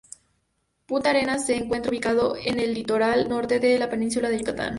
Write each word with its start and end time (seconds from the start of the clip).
Punta 0.87 1.11
Arenas 1.11 1.45
se 1.45 1.55
encuentra 1.55 1.91
ubicada 1.91 2.31
en 2.43 2.59
el 2.59 2.73
litoral 2.73 3.29
norte 3.29 3.59
de 3.59 3.77
la 3.77 3.87
península 3.87 4.29
de 4.29 4.39
Yucatán. 4.39 4.69